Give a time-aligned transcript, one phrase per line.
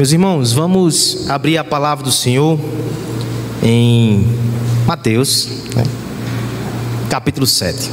[0.00, 2.58] Meus irmãos, vamos abrir a palavra do Senhor
[3.62, 4.26] em
[4.86, 5.84] Mateus, né?
[7.10, 7.90] capítulo 7.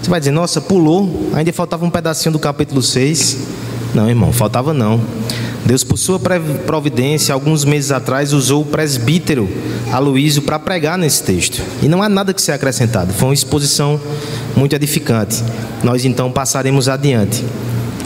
[0.00, 3.40] Você vai dizer, nossa, pulou, ainda faltava um pedacinho do capítulo 6.
[3.94, 4.98] Não, irmão, faltava não.
[5.66, 9.46] Deus, por sua providência, alguns meses atrás, usou o presbítero
[9.92, 11.60] Aloísio para pregar nesse texto.
[11.82, 13.12] E não há nada que ser acrescentado.
[13.12, 14.00] Foi uma exposição
[14.56, 15.44] muito edificante.
[15.84, 17.44] Nós então passaremos adiante.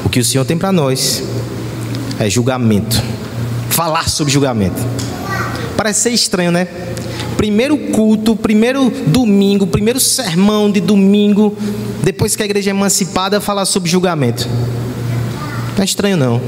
[0.04, 1.35] O que o Senhor tem para nós
[2.18, 3.02] é julgamento.
[3.70, 4.82] Falar sobre julgamento.
[5.76, 6.66] Parece ser estranho, né?
[7.36, 11.54] Primeiro culto, primeiro domingo, primeiro sermão de domingo,
[12.02, 14.48] depois que a igreja é emancipada, falar sobre julgamento.
[15.76, 16.40] Não é estranho, não.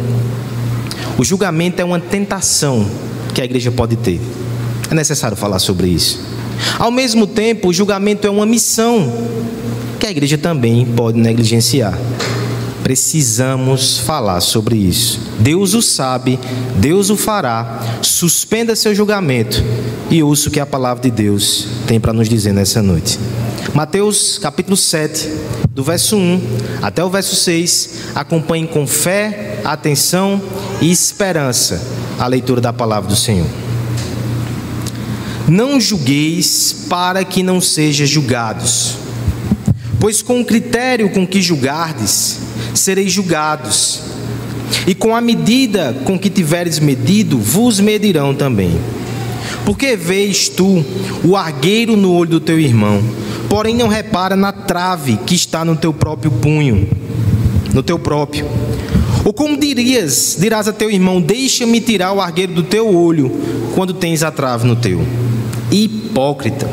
[1.19, 2.89] O julgamento é uma tentação
[3.35, 4.21] que a igreja pode ter.
[4.91, 6.21] É necessário falar sobre isso.
[6.79, 9.13] Ao mesmo tempo, o julgamento é uma missão
[10.01, 11.99] que a igreja também pode negligenciar.
[12.89, 15.21] Precisamos falar sobre isso.
[15.41, 16.39] Deus o sabe,
[16.77, 17.83] Deus o fará.
[18.01, 19.63] Suspenda seu julgamento
[20.11, 23.19] e ouça o que a palavra de Deus tem para nos dizer nessa noite.
[23.75, 25.29] Mateus capítulo 7,
[25.71, 26.41] do verso 1
[26.81, 27.91] até o verso 6.
[28.15, 30.41] Acompanhe com fé, atenção
[30.81, 31.83] e esperança
[32.19, 33.49] a leitura da palavra do Senhor.
[35.47, 38.95] Não julgueis para que não sejam julgados,
[40.01, 44.01] pois com o critério com que julgardes, sereis julgados,
[44.87, 48.79] e com a medida com que tiveres medido, vos medirão também.
[49.65, 50.85] Porque vês tu
[51.25, 53.03] o argueiro no olho do teu irmão,
[53.49, 56.89] porém não repara na trave que está no teu próprio punho,
[57.73, 58.47] no teu próprio.
[59.25, 63.31] Ou como dirias, dirás a teu irmão: Deixa-me tirar o argueiro do teu olho,
[63.75, 65.03] quando tens a trave no teu.
[65.71, 66.69] Hipócrita.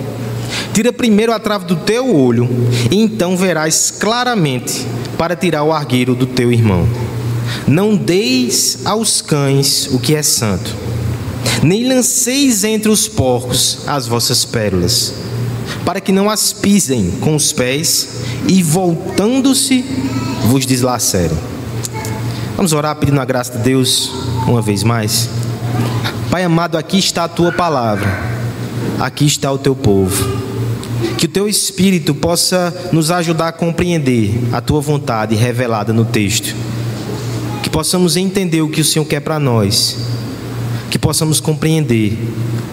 [0.74, 2.48] Tira primeiro a trave do teu olho,
[2.90, 4.86] e então verás claramente
[5.18, 6.88] para tirar o argueiro do teu irmão.
[7.68, 10.76] Não deis aos cães o que é santo,
[11.62, 15.14] nem lanceis entre os porcos as vossas pérolas,
[15.86, 18.10] para que não as pisem com os pés
[18.48, 19.86] e, voltando-se,
[20.48, 21.38] vos deslacerem.
[22.56, 24.12] Vamos orar pedindo a graça de Deus
[24.48, 25.30] uma vez mais.
[26.32, 28.08] Pai amado, aqui está a tua palavra,
[29.00, 30.45] aqui está o teu povo.
[31.18, 36.56] Que o teu Espírito possa nos ajudar a compreender a tua vontade revelada no texto.
[37.62, 39.98] Que possamos entender o que o Senhor quer para nós.
[40.90, 42.18] Que possamos compreender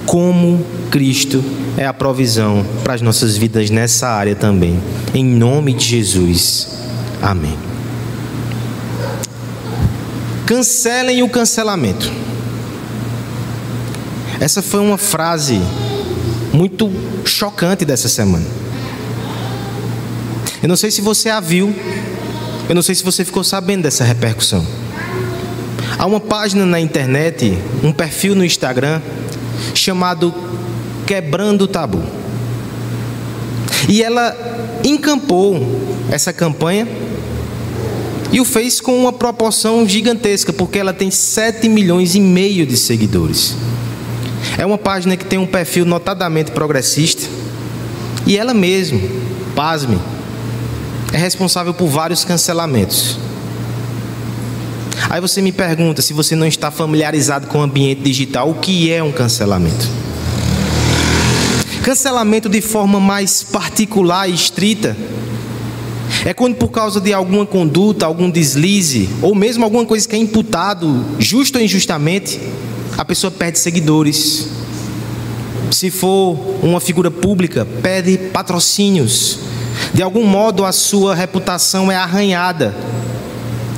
[0.06, 1.42] como Cristo
[1.76, 4.80] é a provisão para as nossas vidas nessa área também.
[5.14, 6.68] Em nome de Jesus.
[7.20, 7.56] Amém.
[10.46, 12.12] Cancelem o cancelamento.
[14.40, 15.60] Essa foi uma frase
[16.52, 16.90] muito
[17.24, 18.46] chocante dessa semana.
[20.62, 21.74] Eu não sei se você a viu,
[22.68, 24.64] eu não sei se você ficou sabendo dessa repercussão.
[25.98, 29.00] Há uma página na internet, um perfil no Instagram,
[29.74, 30.32] chamado
[31.06, 32.02] Quebrando o Tabu.
[33.88, 34.36] E ela
[34.84, 35.80] encampou
[36.10, 36.86] essa campanha
[38.30, 42.76] e o fez com uma proporção gigantesca, porque ela tem 7 milhões e meio de
[42.76, 43.56] seguidores.
[44.58, 47.28] É uma página que tem um perfil notadamente progressista.
[48.26, 49.00] E ela mesma,
[49.54, 49.98] pasme,
[51.12, 53.18] é responsável por vários cancelamentos.
[55.10, 58.90] Aí você me pergunta, se você não está familiarizado com o ambiente digital, o que
[58.90, 59.86] é um cancelamento?
[61.82, 64.96] Cancelamento de forma mais particular e estrita
[66.24, 70.18] é quando por causa de alguma conduta, algum deslize, ou mesmo alguma coisa que é
[70.18, 72.38] imputado, justo ou injustamente,
[73.02, 74.46] a pessoa perde seguidores.
[75.72, 79.40] Se for uma figura pública, perde patrocínios.
[79.92, 82.72] De algum modo a sua reputação é arranhada.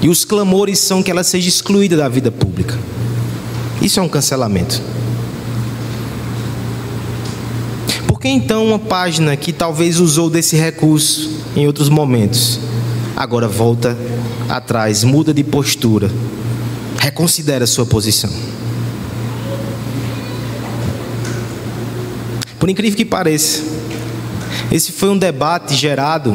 [0.03, 2.79] E os clamores são que ela seja excluída da vida pública.
[3.81, 4.83] Isso é um cancelamento.
[8.07, 12.61] Por que então uma página que talvez usou desse recurso em outros momentos,
[13.17, 13.97] agora volta
[14.51, 16.11] atrás, muda de postura,
[16.99, 18.31] reconsidera sua posição?
[22.65, 23.63] Por incrível que pareça,
[24.73, 26.35] esse foi um debate gerado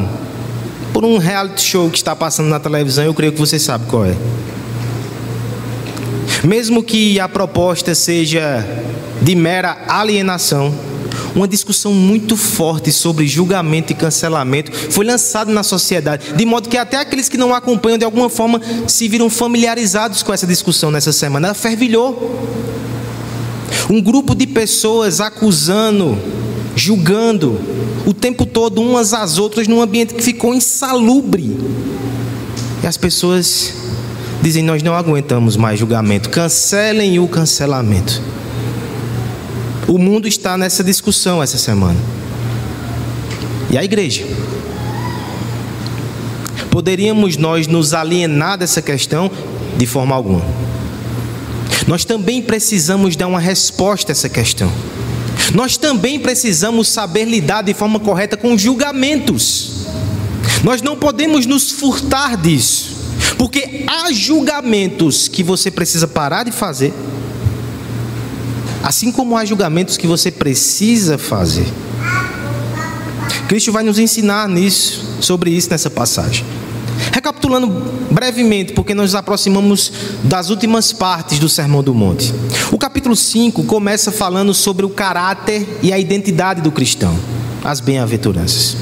[0.92, 4.04] por um reality show que está passando na televisão, eu creio que você sabe qual
[4.04, 4.14] é.
[6.44, 8.64] Mesmo que a proposta seja
[9.20, 10.72] de mera alienação,
[11.34, 16.78] uma discussão muito forte sobre julgamento e cancelamento foi lançada na sociedade, de modo que
[16.78, 21.10] até aqueles que não acompanham de alguma forma se viram familiarizados com essa discussão nessa
[21.10, 21.48] semana.
[21.48, 22.70] Ela fervilhou.
[23.90, 26.16] Um grupo de pessoas acusando,
[26.76, 27.60] julgando
[28.06, 31.58] o tempo todo umas às outras num ambiente que ficou insalubre.
[32.84, 33.74] E as pessoas
[34.40, 38.22] dizem: Nós não aguentamos mais julgamento, cancelem o cancelamento.
[39.88, 41.98] O mundo está nessa discussão essa semana.
[43.70, 44.24] E a igreja?
[46.70, 49.28] Poderíamos nós nos alienar dessa questão
[49.76, 50.69] de forma alguma.
[51.86, 54.70] Nós também precisamos dar uma resposta a essa questão.
[55.54, 59.86] Nós também precisamos saber lidar de forma correta com julgamentos.
[60.62, 62.96] Nós não podemos nos furtar disso,
[63.38, 66.92] porque há julgamentos que você precisa parar de fazer,
[68.82, 71.66] assim como há julgamentos que você precisa fazer.
[73.48, 76.44] Cristo vai nos ensinar nisso, sobre isso nessa passagem.
[77.12, 77.66] Recapitulando
[78.10, 79.92] brevemente, porque nós nos aproximamos
[80.22, 82.32] das últimas partes do Sermão do Monte.
[82.70, 87.16] O capítulo 5 começa falando sobre o caráter e a identidade do cristão,
[87.64, 88.76] as bem-aventuranças.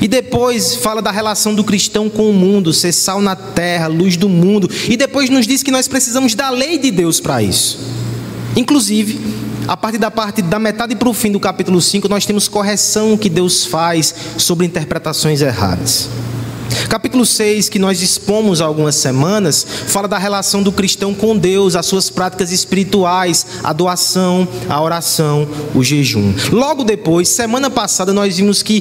[0.00, 4.16] E depois fala da relação do cristão com o mundo, ser sal na terra, luz
[4.16, 4.70] do mundo.
[4.88, 7.78] E depois nos diz que nós precisamos da lei de Deus para isso.
[8.56, 9.20] Inclusive,
[9.66, 13.16] a partir da parte da metade para o fim do capítulo 5, nós temos correção
[13.16, 16.08] que Deus faz sobre interpretações erradas.
[16.88, 21.76] Capítulo 6, que nós dispomos há algumas semanas, fala da relação do cristão com Deus,
[21.76, 26.32] as suas práticas espirituais, a doação, a oração, o jejum.
[26.50, 28.80] Logo depois, semana passada, nós vimos que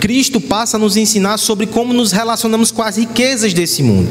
[0.00, 4.10] Cristo passa a nos ensinar sobre como nos relacionamos com as riquezas desse mundo.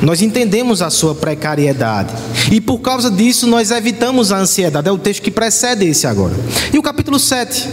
[0.00, 2.14] Nós entendemos a sua precariedade.
[2.52, 4.88] E por causa disso, nós evitamos a ansiedade.
[4.88, 6.34] É o texto que precede esse agora.
[6.72, 7.68] E o capítulo 7,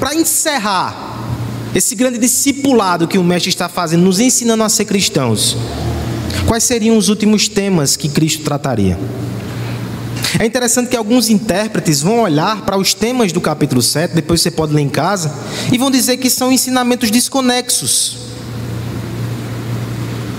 [0.00, 1.15] para encerrar
[1.76, 5.58] esse grande discipulado que o Mestre está fazendo, nos ensinando a ser cristãos,
[6.46, 8.98] quais seriam os últimos temas que Cristo trataria?
[10.38, 14.50] É interessante que alguns intérpretes vão olhar para os temas do capítulo 7, depois você
[14.50, 15.30] pode ler em casa,
[15.70, 18.16] e vão dizer que são ensinamentos desconexos.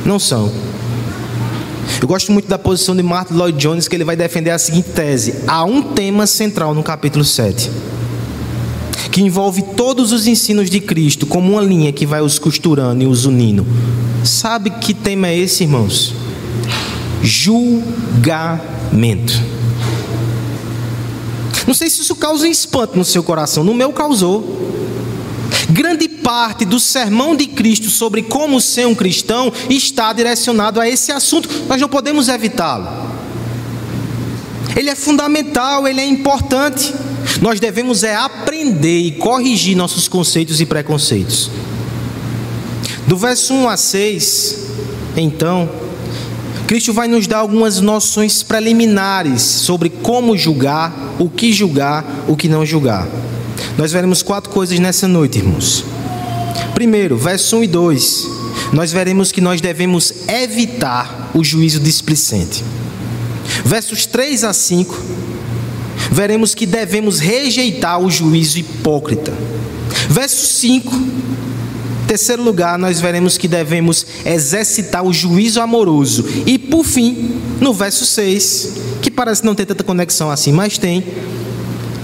[0.04, 0.52] Não são.
[2.02, 4.90] Eu gosto muito da posição de Martin Lloyd Jones, que ele vai defender a seguinte
[4.90, 7.70] tese: há um tema central no capítulo 7
[9.12, 13.08] que envolve todos os ensinos de Cristo, como uma linha que vai os costurando e
[13.08, 13.66] os unindo.
[14.24, 16.14] Sabe que tema é esse, irmãos?
[17.22, 17.98] Julgamento.
[21.66, 24.68] Não sei se isso causa espanto no seu coração, no meu causou.
[25.70, 31.12] Grande parte do sermão de Cristo sobre como ser um cristão está direcionado a esse
[31.12, 32.88] assunto, nós não podemos evitá-lo.
[34.76, 36.94] Ele é fundamental, ele é importante.
[37.42, 41.52] Nós devemos é aprender e corrigir nossos conceitos e preconceitos.
[43.08, 44.68] Do verso 1 a 6,
[45.16, 45.70] então,
[46.68, 52.50] Cristo vai nos dar algumas noções preliminares sobre como julgar, o que julgar, o que
[52.50, 53.08] não julgar.
[53.78, 55.86] Nós veremos quatro coisas nessa noite, irmãos.
[56.74, 58.28] Primeiro, verso 1 e 2,
[58.74, 62.64] nós veremos que nós devemos evitar o juízo displicente.
[63.64, 65.02] Versos 3 a 5,
[66.12, 69.34] veremos que devemos rejeitar o juízo hipócrita.
[70.10, 70.92] Verso 5,
[72.08, 76.26] terceiro lugar, nós veremos que devemos exercitar o juízo amoroso.
[76.46, 81.04] E por fim, no verso 6, que parece não ter tanta conexão assim, mas tem,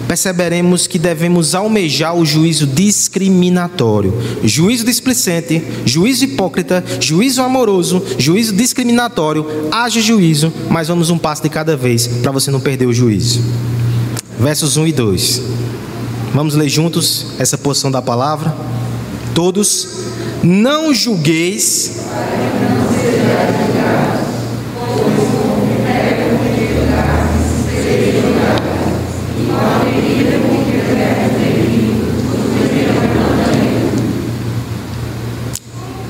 [0.08, 4.14] perceberemos que devemos almejar o juízo discriminatório.
[4.44, 9.46] Juízo displicente, juízo hipócrita, juízo amoroso, juízo discriminatório.
[9.72, 13.42] Haja juízo, mas vamos um passo de cada vez para você não perder o juízo
[14.40, 15.42] versos 1 e 2.
[16.34, 18.56] Vamos ler juntos essa porção da palavra?
[19.36, 19.88] Todos,
[20.44, 22.04] não julgueis.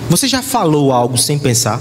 [0.09, 1.79] Você já falou algo sem pensar?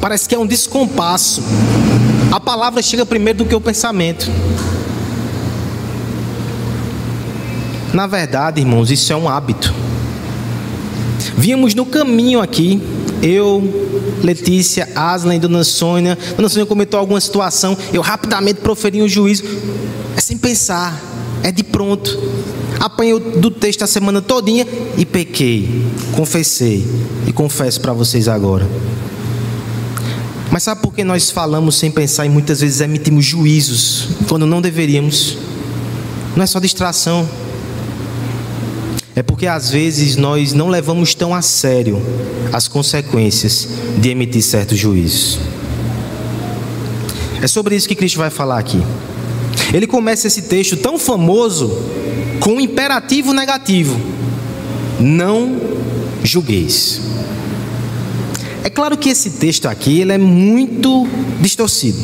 [0.00, 1.42] Parece que é um descompasso.
[2.32, 4.26] A palavra chega primeiro do que o pensamento.
[7.92, 9.70] Na verdade, irmãos, isso é um hábito.
[11.36, 12.82] Vínhamos no caminho aqui,
[13.22, 13.62] eu,
[14.22, 16.16] Letícia, Aslan e Dona Sônia.
[16.34, 19.44] Dona Sônia comentou alguma situação, eu rapidamente proferi um juízo.
[20.16, 20.98] É sem pensar,
[21.42, 22.18] é de pronto.
[22.80, 25.84] Apanhei do texto a semana todinha e pequei,
[26.16, 26.82] confessei
[27.26, 28.66] e confesso para vocês agora.
[30.52, 34.60] Mas sabe por que nós falamos sem pensar e muitas vezes emitimos juízos quando não
[34.60, 35.38] deveríamos?
[36.36, 37.26] Não é só distração.
[39.16, 42.02] É porque às vezes nós não levamos tão a sério
[42.52, 43.66] as consequências
[43.96, 45.38] de emitir certos juízos.
[47.40, 48.82] É sobre isso que Cristo vai falar aqui.
[49.72, 51.70] Ele começa esse texto tão famoso
[52.40, 53.98] com um imperativo negativo:
[55.00, 55.58] Não
[56.22, 57.00] julgueis.
[58.74, 61.06] Claro que esse texto aqui ele é muito
[61.40, 61.98] distorcido.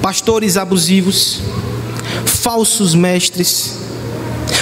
[0.00, 1.40] Pastores abusivos,
[2.24, 3.78] falsos mestres,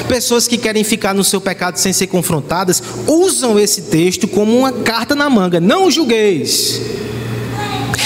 [0.08, 4.72] pessoas que querem ficar no seu pecado sem ser confrontadas, usam esse texto como uma
[4.72, 5.60] carta na manga.
[5.60, 6.80] Não julgueis.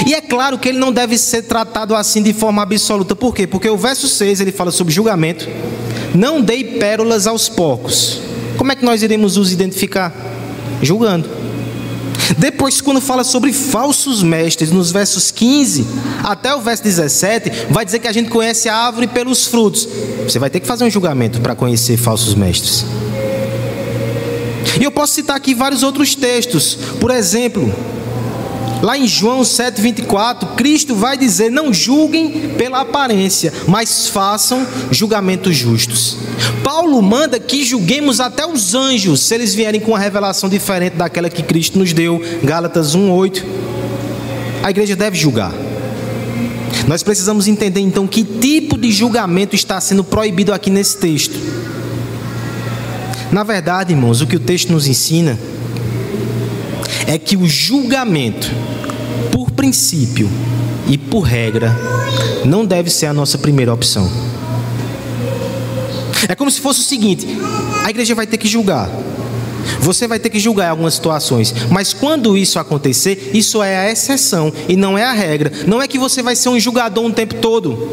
[0.06, 3.16] E é claro que ele não deve ser tratado assim de forma absoluta.
[3.16, 3.46] Por quê?
[3.46, 5.48] Porque o verso 6 ele fala sobre julgamento.
[6.14, 8.20] Não dei pérolas aos porcos.
[8.58, 10.14] Como é que nós iremos os identificar?
[10.82, 11.43] Julgando.
[12.38, 15.86] Depois, quando fala sobre falsos mestres, nos versos 15
[16.22, 19.86] até o verso 17, vai dizer que a gente conhece a árvore pelos frutos.
[20.22, 22.84] Você vai ter que fazer um julgamento para conhecer falsos mestres.
[24.80, 26.76] E eu posso citar aqui vários outros textos.
[27.00, 27.72] Por exemplo,
[28.82, 36.18] Lá em João 7,24, Cristo vai dizer: Não julguem pela aparência, mas façam julgamentos justos.
[36.62, 41.30] Paulo manda que julguemos até os anjos, se eles vierem com uma revelação diferente daquela
[41.30, 42.20] que Cristo nos deu.
[42.42, 43.42] Gálatas 1,8.
[44.62, 45.52] A igreja deve julgar.
[46.86, 51.38] Nós precisamos entender então que tipo de julgamento está sendo proibido aqui nesse texto.
[53.32, 55.38] Na verdade, irmãos, o que o texto nos ensina
[57.06, 58.50] é que o julgamento,
[59.30, 60.28] por princípio
[60.88, 61.76] e por regra,
[62.44, 64.10] não deve ser a nossa primeira opção.
[66.28, 67.26] É como se fosse o seguinte:
[67.84, 68.88] a igreja vai ter que julgar.
[69.80, 74.52] Você vai ter que julgar algumas situações, mas quando isso acontecer, isso é a exceção
[74.68, 75.52] e não é a regra.
[75.66, 77.88] Não é que você vai ser um julgador o um tempo todo.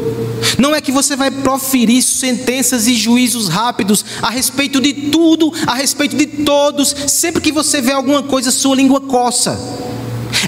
[0.58, 5.74] Não é que você vai proferir sentenças e juízos rápidos a respeito de tudo, a
[5.74, 6.94] respeito de todos.
[7.06, 9.58] Sempre que você vê alguma coisa, sua língua coça.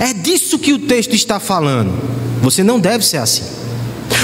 [0.01, 1.93] É disso que o texto está falando.
[2.43, 3.45] Você não deve ser assim.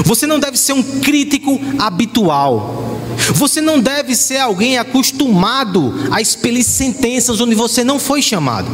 [0.05, 2.90] Você não deve ser um crítico habitual.
[3.35, 8.69] Você não deve ser alguém acostumado a expelir sentenças onde você não foi chamado.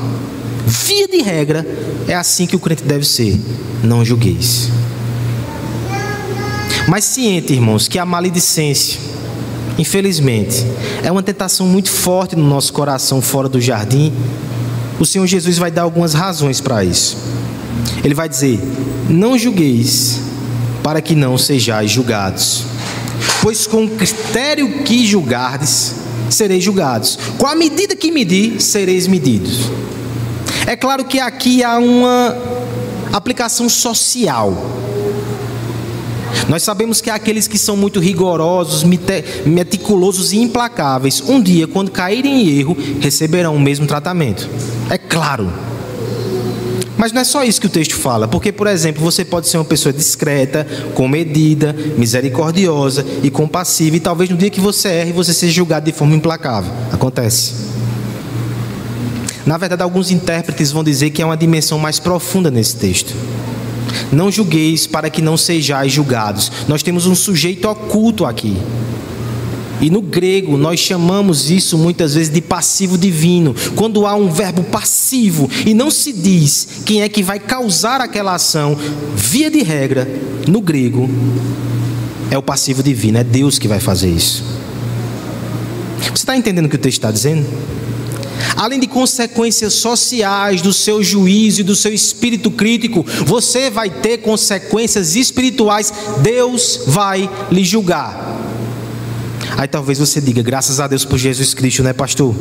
[0.66, 1.66] Via de regra,
[2.08, 3.38] é assim que o crente deve ser.
[3.82, 4.70] Não julgueis.
[6.88, 8.98] Mas ciente, irmãos, que a maledicência,
[9.78, 10.64] infelizmente,
[11.02, 14.12] é uma tentação muito forte no nosso coração fora do jardim.
[14.98, 17.16] O Senhor Jesus vai dar algumas razões para isso.
[18.02, 18.60] Ele vai dizer:
[19.08, 20.20] Não julgueis,
[20.82, 22.64] para que não sejais julgados
[23.42, 25.94] pois com o critério que julgardes,
[26.30, 27.18] sereis julgados.
[27.38, 29.70] Com a medida que medir, sereis medidos.
[30.66, 32.36] É claro que aqui há uma
[33.12, 34.54] aplicação social.
[36.48, 38.84] Nós sabemos que aqueles que são muito rigorosos,
[39.44, 44.48] meticulosos e implacáveis, um dia, quando caírem em erro, receberão o mesmo tratamento.
[44.88, 45.52] É claro.
[47.06, 49.58] Mas não é só isso que o texto fala, porque, por exemplo, você pode ser
[49.58, 55.32] uma pessoa discreta, comedida, misericordiosa e compassiva, e talvez no dia que você erre, você
[55.32, 56.72] seja julgado de forma implacável.
[56.90, 57.54] Acontece.
[59.46, 63.14] Na verdade, alguns intérpretes vão dizer que há uma dimensão mais profunda nesse texto.
[64.10, 66.50] Não julgueis para que não sejais julgados.
[66.66, 68.56] Nós temos um sujeito oculto aqui.
[69.80, 73.54] E no grego nós chamamos isso muitas vezes de passivo divino.
[73.74, 78.34] Quando há um verbo passivo e não se diz quem é que vai causar aquela
[78.34, 78.76] ação,
[79.14, 80.08] via de regra,
[80.48, 81.08] no grego,
[82.30, 84.44] é o passivo divino, é Deus que vai fazer isso.
[86.00, 87.46] Você está entendendo o que o texto está dizendo?
[88.56, 94.18] Além de consequências sociais do seu juízo e do seu espírito crítico, você vai ter
[94.18, 95.92] consequências espirituais.
[96.22, 98.45] Deus vai lhe julgar.
[99.56, 102.34] Aí talvez você diga, graças a Deus por Jesus Cristo, não é pastor?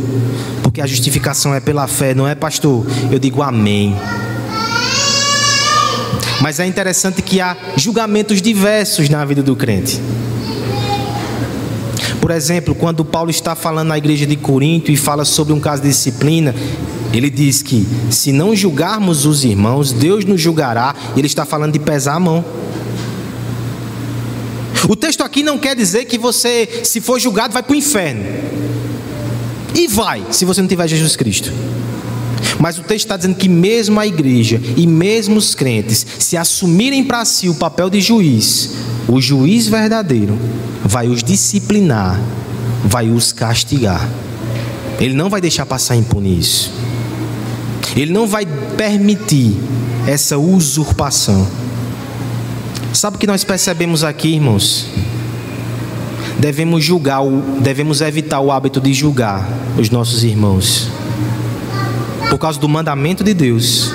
[0.61, 2.85] Porque a justificação é pela fé, não é pastor?
[3.09, 3.95] Eu digo amém.
[6.41, 9.99] Mas é interessante que há julgamentos diversos na vida do crente.
[12.19, 15.83] Por exemplo, quando Paulo está falando na igreja de Corinto e fala sobre um caso
[15.83, 16.53] de disciplina,
[17.13, 20.93] ele diz que se não julgarmos os irmãos, Deus nos julgará.
[21.15, 22.43] Ele está falando de pesar a mão.
[24.87, 28.23] O texto aqui não quer dizer que você, se for julgado, vai para o inferno.
[29.73, 31.51] E vai, se você não tiver Jesus Cristo.
[32.59, 37.03] Mas o texto está dizendo que mesmo a igreja e mesmo os crentes, se assumirem
[37.03, 38.71] para si o papel de juiz,
[39.07, 40.37] o juiz verdadeiro
[40.83, 42.21] vai os disciplinar,
[42.85, 44.09] vai os castigar.
[44.99, 46.71] Ele não vai deixar passar impune isso.
[47.95, 48.45] Ele não vai
[48.77, 49.57] permitir
[50.07, 51.47] essa usurpação.
[52.95, 54.85] Sabe o que nós percebemos aqui, irmãos?
[56.39, 57.21] Devemos julgar,
[57.59, 59.45] devemos evitar o hábito de julgar
[59.77, 60.87] os nossos irmãos.
[62.29, 63.91] Por causa do mandamento de Deus,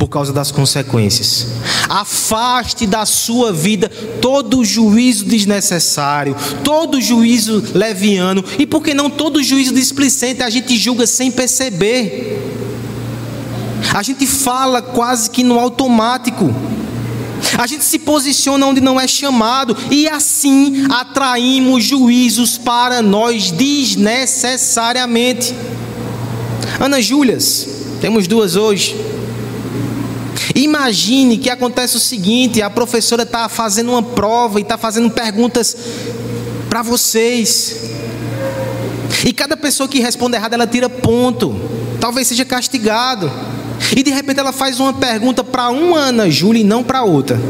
[0.00, 1.46] por causa das consequências.
[1.88, 3.88] Afaste da sua vida
[4.20, 6.34] todo juízo desnecessário,
[6.64, 12.36] todo juízo leviano, e por que não todo juízo displicente a gente julga sem perceber.
[13.94, 16.52] A gente fala quase que no automático.
[17.56, 25.54] A gente se posiciona onde não é chamado e assim atraímos juízos para nós desnecessariamente.
[26.78, 27.66] Ana Júlias,
[28.00, 28.96] temos duas hoje.
[30.54, 35.76] Imagine que acontece o seguinte: a professora está fazendo uma prova e está fazendo perguntas
[36.68, 37.76] para vocês.
[39.24, 41.54] E cada pessoa que responde errado, ela tira ponto.
[42.00, 43.30] Talvez seja castigado.
[43.96, 47.40] E de repente ela faz uma pergunta para uma Ana Júlia e não para outra.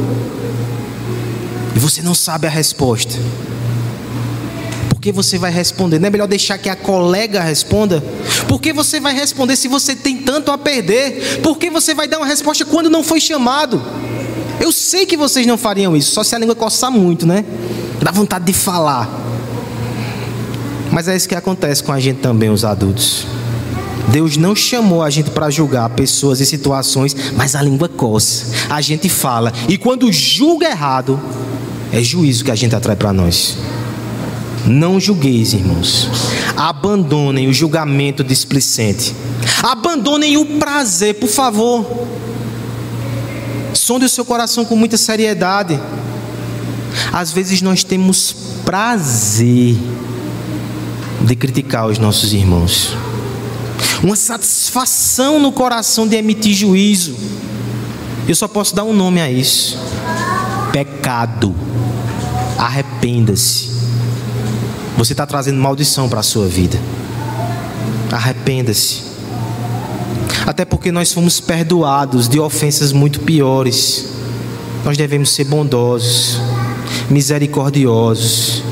[1.75, 3.15] E você não sabe a resposta.
[4.89, 6.01] Por que você vai responder?
[6.01, 8.03] Não é melhor deixar que a colega responda?
[8.49, 11.41] Por que você vai responder se você tem tanto a perder?
[11.41, 13.81] Por que você vai dar uma resposta quando não foi chamado?
[14.61, 17.45] Eu sei que vocês não fariam isso, só se a língua coçar muito, né?
[18.03, 19.09] Dá vontade de falar.
[20.91, 23.25] Mas é isso que acontece com a gente também, os adultos.
[24.09, 28.47] Deus não chamou a gente para julgar pessoas e situações, mas a língua coça.
[28.71, 29.53] A gente fala.
[29.69, 31.21] E quando julga errado,
[31.93, 33.59] é juízo que a gente atrai para nós.
[34.67, 36.09] Não julgueis, irmãos.
[36.57, 39.15] Abandonem o julgamento displicente.
[39.63, 42.07] Abandonem o prazer, por favor.
[43.73, 45.79] Sonde o seu coração com muita seriedade.
[47.13, 49.77] Às vezes nós temos prazer
[51.21, 52.97] de criticar os nossos irmãos
[54.03, 57.15] uma satisfação no coração de emitir juízo.
[58.27, 59.79] Eu só posso dar um nome a isso:
[60.73, 61.55] pecado.
[62.57, 63.69] Arrependa-se.
[64.97, 66.79] Você está trazendo maldição para a sua vida.
[68.11, 69.03] Arrependa-se.
[70.47, 74.07] Até porque nós fomos perdoados de ofensas muito piores.
[74.85, 76.41] Nós devemos ser bondosos,
[77.11, 78.63] misericordiosos,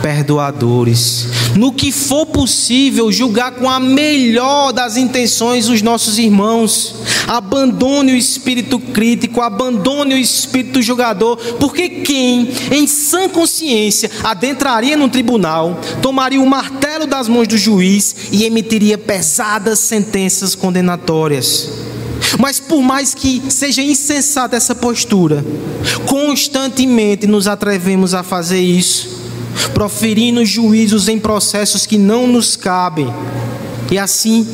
[0.00, 1.26] perdoadores,
[1.58, 6.94] no que for possível, julgar com a melhor das intenções os nossos irmãos.
[7.26, 15.08] Abandone o espírito crítico, abandone o espírito julgador, porque quem, em sã consciência, adentraria no
[15.08, 21.68] tribunal, tomaria o martelo das mãos do juiz e emitiria pesadas sentenças condenatórias.
[22.38, 25.44] Mas por mais que seja insensata essa postura,
[26.06, 29.17] constantemente nos atrevemos a fazer isso
[29.74, 33.12] proferindo juízos em processos que não nos cabem.
[33.90, 34.46] E assim,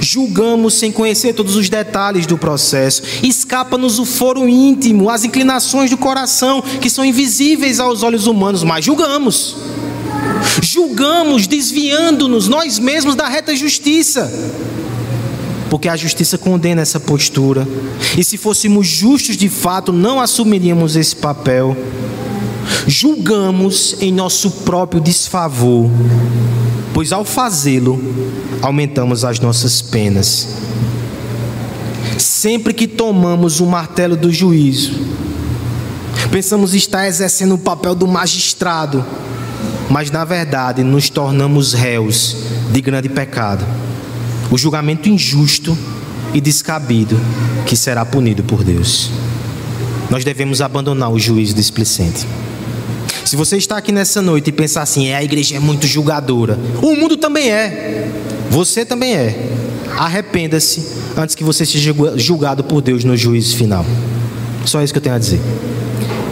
[0.00, 3.02] julgamos sem conhecer todos os detalhes do processo.
[3.22, 8.84] Escapa-nos o foro íntimo, as inclinações do coração, que são invisíveis aos olhos humanos, mas
[8.84, 9.56] julgamos.
[10.62, 14.30] Julgamos desviando-nos nós mesmos da reta justiça.
[15.70, 17.66] Porque a justiça condena essa postura.
[18.16, 21.76] E se fôssemos justos de fato, não assumiríamos esse papel
[22.86, 25.90] julgamos em nosso próprio desfavor,
[26.92, 28.00] pois ao fazê-lo,
[28.62, 30.48] aumentamos as nossas penas.
[32.18, 34.92] Sempre que tomamos o martelo do juízo,
[36.30, 39.04] pensamos estar exercendo o papel do magistrado,
[39.90, 42.36] mas na verdade nos tornamos réus
[42.72, 43.64] de grande pecado.
[44.50, 45.76] O julgamento injusto
[46.32, 47.18] e descabido
[47.66, 49.10] que será punido por Deus.
[50.10, 52.26] Nós devemos abandonar o juízo displicente.
[53.26, 56.56] Se você está aqui nessa noite e pensar assim, é, a igreja é muito julgadora,
[56.80, 58.08] o mundo também é,
[58.48, 59.50] você também é.
[59.98, 60.86] Arrependa-se
[61.16, 63.84] antes que você seja julgado por Deus no juízo final.
[64.64, 65.40] Só isso que eu tenho a dizer.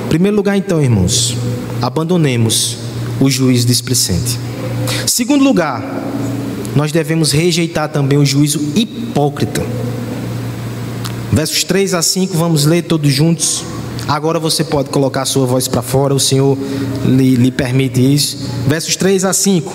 [0.04, 1.36] Em primeiro lugar, então, irmãos,
[1.82, 2.76] abandonemos
[3.20, 4.38] o juízo displicente.
[5.04, 5.82] Segundo lugar,
[6.76, 9.66] nós devemos rejeitar também o juízo hipócrita.
[11.32, 13.64] Versos 3 a 5, vamos ler todos juntos.
[14.06, 16.58] Agora você pode colocar a sua voz para fora, o Senhor
[17.04, 18.50] lhe, lhe permite isso.
[18.66, 19.72] Versos 3 a 5.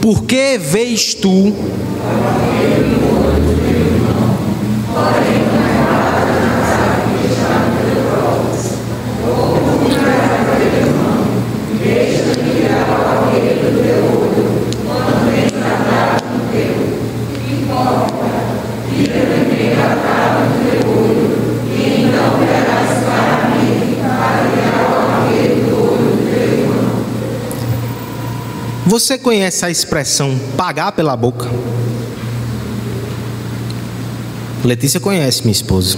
[0.00, 1.54] Por que vês tu?
[29.00, 31.50] Você conhece a expressão pagar pela boca?
[34.62, 35.96] Letícia conhece, minha esposa.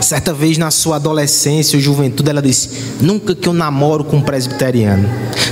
[0.00, 2.70] Certa vez na sua adolescência ou juventude, ela disse:
[3.02, 5.06] Nunca que eu namoro com um presbiteriano.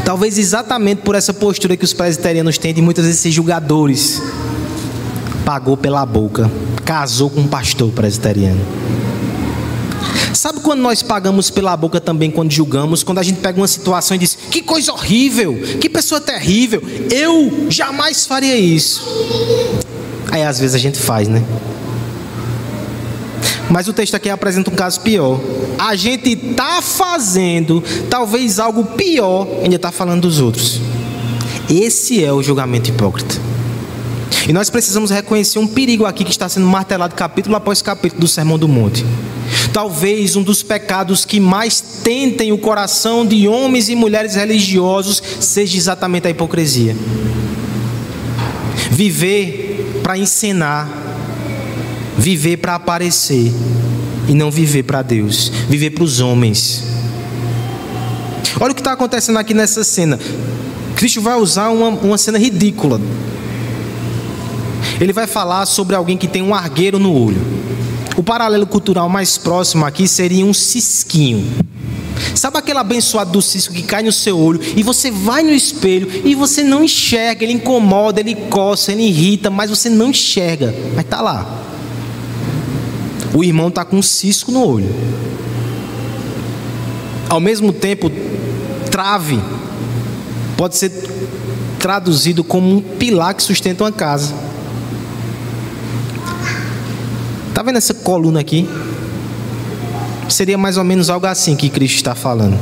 [0.06, 4.22] Talvez exatamente por essa postura que os presbiterianos têm de muitas vezes ser julgadores.
[5.44, 6.50] Pagou pela boca,
[6.82, 8.64] casou com um pastor presbiteriano.
[10.48, 13.02] Sabe quando nós pagamos pela boca também quando julgamos?
[13.02, 17.66] Quando a gente pega uma situação e diz: Que coisa horrível, que pessoa terrível, eu
[17.68, 19.06] jamais faria isso.
[20.30, 21.44] Aí às vezes a gente faz, né?
[23.68, 25.38] Mas o texto aqui apresenta um caso pior.
[25.76, 30.80] A gente está fazendo talvez algo pior, ainda está falando dos outros.
[31.68, 33.47] Esse é o julgamento hipócrita.
[34.48, 38.26] E nós precisamos reconhecer um perigo aqui que está sendo martelado capítulo após capítulo do
[38.26, 39.04] Sermão do Monte.
[39.74, 45.76] Talvez um dos pecados que mais tentem o coração de homens e mulheres religiosos seja
[45.76, 46.96] exatamente a hipocrisia.
[48.90, 50.88] Viver para encenar,
[52.16, 53.52] viver para aparecer
[54.26, 56.84] e não viver para Deus, viver para os homens.
[58.58, 60.18] Olha o que está acontecendo aqui nessa cena.
[60.96, 62.98] Cristo vai usar uma, uma cena ridícula.
[65.00, 67.40] Ele vai falar sobre alguém que tem um argueiro no olho.
[68.16, 71.46] O paralelo cultural mais próximo aqui seria um cisquinho.
[72.34, 76.10] Sabe aquele abençoado do cisco que cai no seu olho e você vai no espelho
[76.24, 81.04] e você não enxerga, ele incomoda, ele coça, ele irrita, mas você não enxerga, mas
[81.04, 81.46] está lá.
[83.34, 84.92] O irmão está com um cisco no olho.
[87.28, 88.10] Ao mesmo tempo,
[88.90, 89.40] trave
[90.56, 90.90] pode ser
[91.78, 94.34] traduzido como um pilar que sustenta uma casa.
[97.58, 98.68] Está vendo essa coluna aqui?
[100.28, 102.56] Seria mais ou menos algo assim que Cristo está falando.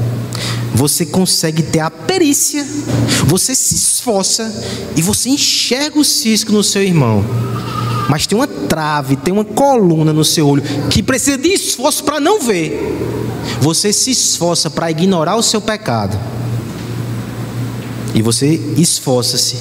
[0.74, 2.66] Você consegue ter a perícia,
[3.26, 4.50] você se esforça
[4.96, 7.22] e você enxerga o cisco no seu irmão.
[8.08, 12.18] Mas tem uma trave, tem uma coluna no seu olho que precisa de esforço para
[12.18, 12.80] não ver.
[13.60, 16.18] Você se esforça para ignorar o seu pecado
[18.14, 19.58] e você esforça-se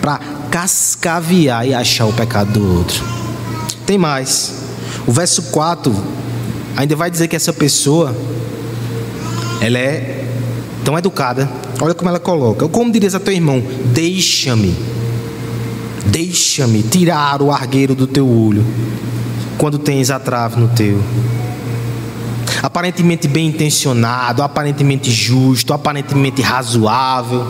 [0.00, 3.04] para cascaviar e achar o pecado do outro.
[3.84, 4.59] Tem mais.
[5.06, 5.94] O verso 4
[6.76, 8.14] ainda vai dizer que essa pessoa
[9.60, 10.24] ela é
[10.84, 11.48] tão educada.
[11.80, 12.68] Olha como ela coloca.
[12.68, 14.74] Como dirias a teu irmão: Deixa-me,
[16.06, 18.64] deixa-me tirar o argueiro do teu olho,
[19.58, 21.00] quando tens a trave no teu.
[22.62, 27.46] Aparentemente bem intencionado, aparentemente justo, aparentemente razoável.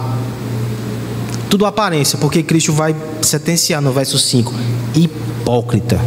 [1.49, 4.53] Tudo aparência, porque Cristo vai sentenciar no verso 5:
[4.95, 6.01] hipócrita.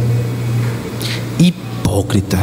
[1.38, 2.38] Hipócrita.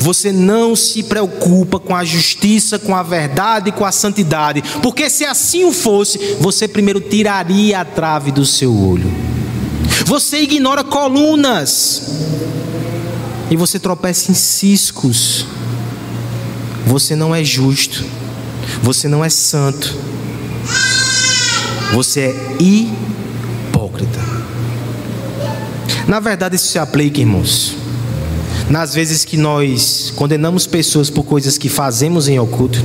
[0.00, 5.24] Você não se preocupa com a justiça, com a verdade, com a santidade, porque se
[5.24, 9.10] assim o fosse, você primeiro tiraria a trave do seu olho.
[10.04, 12.02] Você ignora colunas
[13.50, 15.46] e você tropeça em ciscos.
[16.86, 18.04] Você não é justo,
[18.82, 19.92] você não é santo,
[21.92, 23.25] você é hipócrita.
[26.06, 27.74] Na verdade, isso se aplica, irmãos.
[28.70, 32.78] Nas vezes que nós condenamos pessoas por coisas que fazemos em oculto.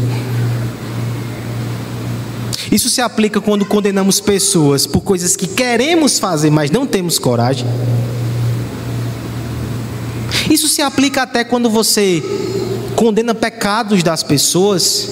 [2.71, 7.67] Isso se aplica quando condenamos pessoas por coisas que queremos fazer, mas não temos coragem.
[10.49, 12.23] Isso se aplica até quando você
[12.95, 15.09] condena pecados das pessoas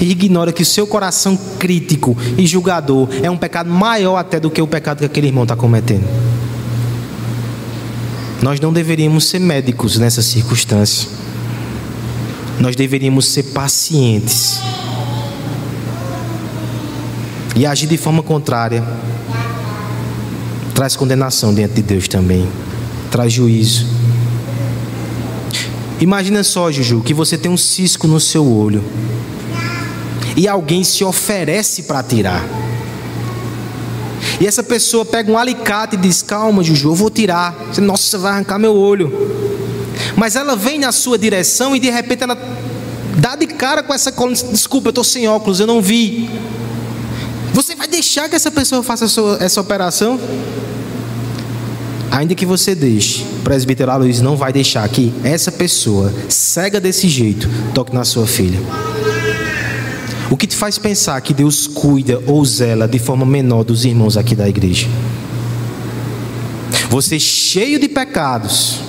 [0.00, 4.50] e ignora que o seu coração crítico e julgador é um pecado maior até do
[4.50, 6.31] que o pecado que aquele irmão está cometendo.
[8.42, 11.08] Nós não deveríamos ser médicos nessa circunstância.
[12.58, 14.58] Nós deveríamos ser pacientes
[17.54, 18.82] e agir de forma contrária.
[20.74, 22.48] Traz condenação diante de Deus também,
[23.12, 23.86] traz juízo.
[26.00, 28.82] Imagina só, Juju, que você tem um cisco no seu olho
[30.36, 32.44] e alguém se oferece para tirar.
[34.42, 37.54] E essa pessoa pega um alicate e diz: Calma, Juju, eu vou tirar.
[37.78, 39.30] Nossa, você vai arrancar meu olho.
[40.16, 42.36] Mas ela vem na sua direção e de repente ela
[43.18, 44.36] dá de cara com essa coluna.
[44.50, 46.28] Desculpa, eu estou sem óculos, eu não vi.
[47.52, 49.04] Você vai deixar que essa pessoa faça
[49.38, 50.18] essa operação?
[52.10, 57.08] Ainda que você deixe, o presbítero Luiz não vai deixar que essa pessoa, cega desse
[57.08, 58.58] jeito, toque na sua filha.
[60.32, 64.16] O que te faz pensar que Deus cuida ou zela de forma menor dos irmãos
[64.16, 64.88] aqui da igreja?
[66.88, 68.80] Você cheio de pecados,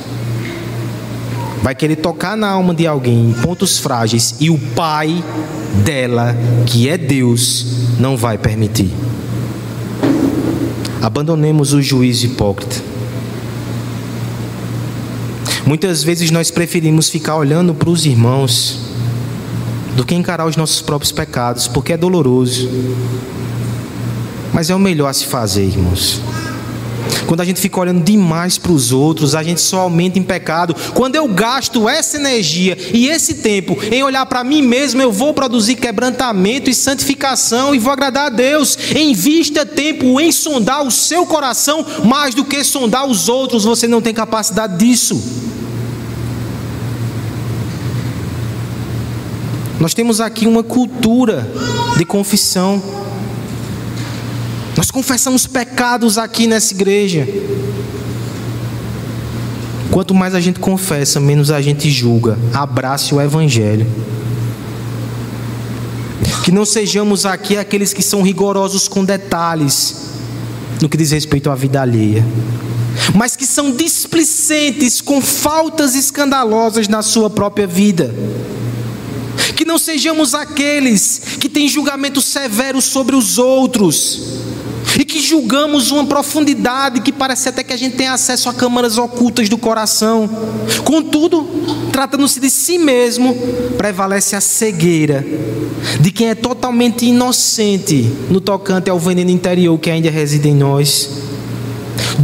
[1.61, 5.21] vai querer tocar na alma de alguém em pontos frágeis e o pai
[5.83, 6.33] dela,
[6.65, 7.65] que é Deus,
[7.99, 8.93] não vai permitir.
[11.01, 12.77] Abandonemos o juízo hipócrita.
[15.65, 18.92] Muitas vezes nós preferimos ficar olhando para os irmãos
[19.95, 22.69] do que encarar os nossos próprios pecados, porque é doloroso.
[24.53, 26.21] Mas é o melhor a se fazer, irmãos.
[27.25, 30.75] Quando a gente fica olhando demais para os outros, a gente só aumenta em pecado.
[30.93, 35.33] Quando eu gasto essa energia e esse tempo em olhar para mim mesmo, eu vou
[35.33, 38.77] produzir quebrantamento e santificação e vou agradar a Deus.
[38.95, 43.63] Invista tempo em sondar o seu coração mais do que sondar os outros.
[43.63, 45.21] Você não tem capacidade disso.
[49.83, 51.45] Nós temos aqui uma cultura
[51.97, 52.81] de confissão.
[54.77, 57.27] Nós confessamos pecados aqui nessa igreja.
[59.91, 62.39] Quanto mais a gente confessa, menos a gente julga.
[62.53, 63.85] Abrace o Evangelho.
[66.45, 70.13] Que não sejamos aqui aqueles que são rigorosos com detalhes
[70.81, 72.25] no que diz respeito à vida alheia,
[73.13, 78.15] mas que são displicentes com faltas escandalosas na sua própria vida.
[79.55, 84.43] Que não sejamos aqueles que têm julgamento severo sobre os outros
[84.99, 88.97] e que julgamos uma profundidade que parece até que a gente tem acesso a câmaras
[88.97, 90.29] ocultas do coração.
[90.83, 91.47] Contudo,
[91.91, 93.35] tratando-se de si mesmo,
[93.77, 95.25] prevalece a cegueira
[95.99, 101.09] de quem é totalmente inocente no tocante ao veneno interior que ainda reside em nós.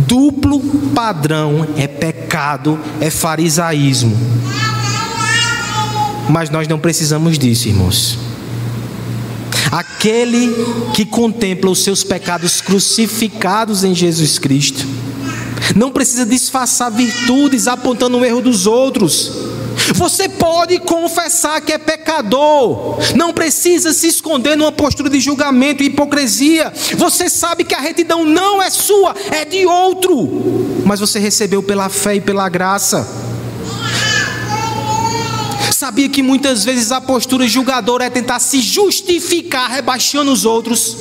[0.08, 0.60] Duplo
[0.94, 4.16] padrão é pecado, é farisaísmo.
[6.30, 8.18] Mas nós não precisamos disso, irmãos.
[9.72, 10.54] Aquele
[10.94, 14.86] que contempla os seus pecados crucificados em Jesus Cristo,
[15.76, 19.32] não precisa disfarçar virtudes apontando o erro dos outros.
[19.96, 25.88] Você pode confessar que é pecador, não precisa se esconder numa postura de julgamento e
[25.88, 26.72] hipocrisia.
[26.96, 31.90] Você sabe que a retidão não é sua, é de outro, mas você recebeu pela
[31.90, 33.29] fé e pela graça.
[35.80, 40.98] Sabia que muitas vezes a postura julgadora é tentar se justificar rebaixando os outros?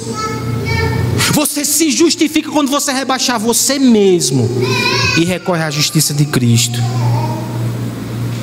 [1.33, 4.49] Você se justifica quando você rebaixar você mesmo
[5.21, 6.79] e recorre à justiça de Cristo.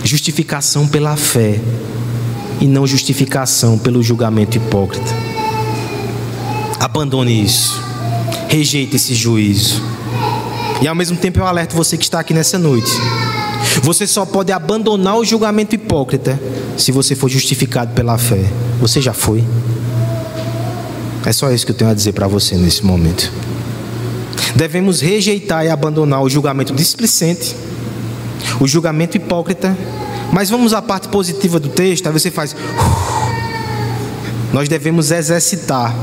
[0.04, 1.58] Justificação pela fé
[2.60, 5.16] e não justificação pelo julgamento hipócrita.
[6.82, 7.82] Abandone isso.
[8.50, 9.82] Rejeite esse juízo.
[10.82, 12.92] E ao mesmo tempo eu alerto você que está aqui nessa noite
[13.86, 16.42] você só pode abandonar o julgamento hipócrita
[16.76, 18.44] se você for justificado pela fé.
[18.82, 19.44] Você já foi?
[21.24, 23.32] É só isso que eu tenho a dizer para você nesse momento.
[24.56, 27.56] Devemos rejeitar e abandonar o julgamento displicente,
[28.60, 29.78] o julgamento hipócrita.
[30.32, 32.08] Mas vamos à parte positiva do texto.
[32.08, 32.56] Aí você faz.
[34.52, 35.96] Nós devemos exercitar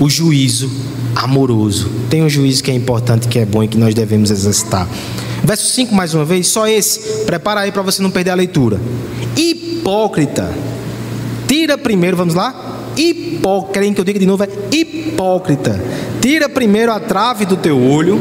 [0.00, 0.70] o juízo
[1.14, 1.90] amoroso.
[2.08, 4.88] Tem um juízo que é importante, que é bom e que nós devemos exercitar.
[5.42, 7.24] Verso 5 mais uma vez, só esse.
[7.24, 8.80] Prepara aí para você não perder a leitura.
[9.36, 10.52] Hipócrita.
[11.46, 12.54] Tira primeiro, vamos lá?
[12.96, 13.72] Hipócrita.
[13.72, 14.44] Querem que eu diga de novo?
[14.44, 15.80] É hipócrita.
[16.20, 18.20] Tira primeiro a trave do teu olho.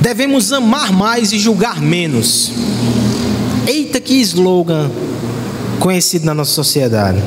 [0.00, 2.52] Devemos amar mais e julgar menos.
[3.66, 4.90] Eita, que slogan
[5.78, 7.22] conhecido na nossa sociedade.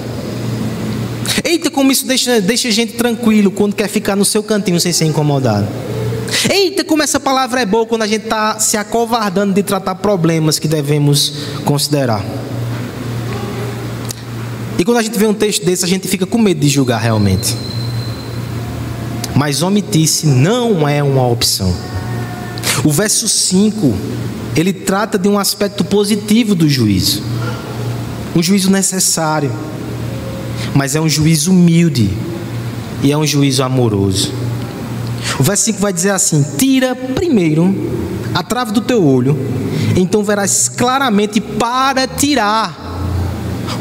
[1.43, 4.91] Eita, como isso deixa, deixa a gente tranquilo quando quer ficar no seu cantinho sem
[4.91, 5.67] ser incomodado.
[6.49, 10.59] Eita, como essa palavra é boa quando a gente está se acovardando de tratar problemas
[10.59, 11.33] que devemos
[11.65, 12.23] considerar.
[14.77, 16.99] E quando a gente vê um texto desse, a gente fica com medo de julgar
[16.99, 17.55] realmente.
[19.35, 21.75] Mas omitir-se não é uma opção.
[22.83, 23.93] O verso 5,
[24.55, 27.23] ele trata de um aspecto positivo do juízo.
[28.35, 29.51] Um juízo necessário
[30.77, 32.07] mas é um juízo humilde
[33.01, 34.31] e é um juízo amoroso.
[35.39, 37.73] O 5 vai dizer assim: Tira primeiro
[38.31, 39.35] a trave do teu olho,
[39.95, 42.85] então verás claramente para tirar.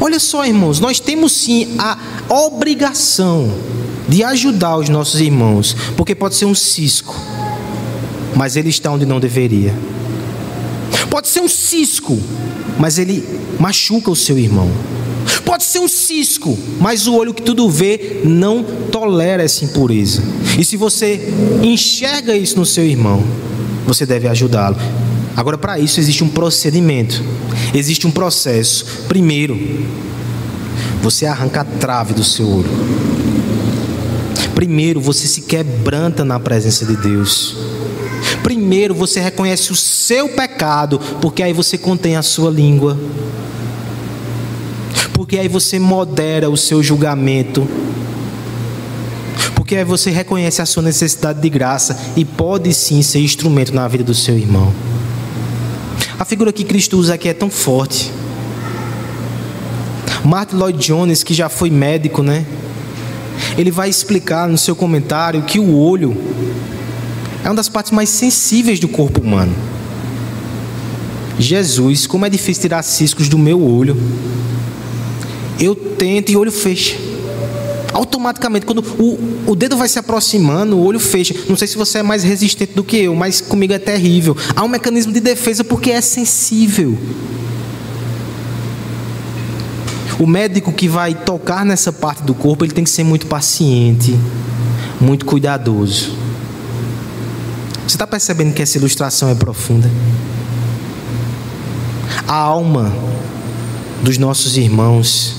[0.01, 1.97] Olha só, irmãos, nós temos sim a
[2.29, 3.53] obrigação
[4.09, 7.15] de ajudar os nossos irmãos, porque pode ser um cisco,
[8.35, 9.71] mas ele está onde não deveria.
[11.11, 12.19] Pode ser um cisco,
[12.79, 13.23] mas ele
[13.59, 14.71] machuca o seu irmão.
[15.47, 20.21] Pode ser um cisco, mas o olho que tudo vê não tolera essa impureza.
[20.59, 21.33] E se você
[21.63, 23.23] enxerga isso no seu irmão,
[23.85, 24.75] você deve ajudá-lo.
[25.37, 27.23] Agora, para isso existe um procedimento,
[27.73, 29.05] existe um processo.
[29.07, 29.57] Primeiro,
[31.01, 32.69] você arranca a trave do seu olho.
[34.53, 37.55] Primeiro, você se quebranta na presença de Deus.
[38.43, 42.97] Primeiro, você reconhece o seu pecado, porque aí você contém a sua língua
[45.17, 47.67] porque aí você modera o seu julgamento,
[49.55, 53.87] porque aí você reconhece a sua necessidade de graça e pode sim ser instrumento na
[53.87, 54.71] vida do seu irmão.
[56.19, 58.11] A figura que Cristo usa aqui é tão forte.
[60.23, 62.45] Martin Lloyd Jones, que já foi médico, né?
[63.57, 66.15] Ele vai explicar no seu comentário que o olho
[67.43, 69.55] é uma das partes mais sensíveis do corpo humano.
[71.39, 73.97] Jesus, como é difícil tirar ciscos do meu olho.
[75.59, 76.95] Eu tento e o olho fecha.
[77.93, 81.33] Automaticamente, quando o, o dedo vai se aproximando, o olho fecha.
[81.49, 84.37] Não sei se você é mais resistente do que eu, mas comigo é terrível.
[84.55, 86.97] Há um mecanismo de defesa porque é sensível.
[90.19, 94.17] O médico que vai tocar nessa parte do corpo, ele tem que ser muito paciente,
[94.99, 96.11] muito cuidadoso.
[97.87, 99.89] Você está percebendo que essa ilustração é profunda?
[102.27, 102.93] A alma
[104.03, 105.36] dos nossos irmãos